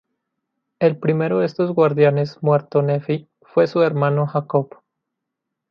[0.79, 4.79] El primero de estos guardianes, muerto Nefi, fue su hermano Jacob.